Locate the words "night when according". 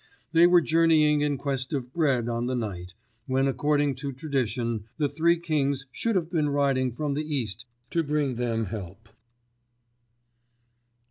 2.55-3.93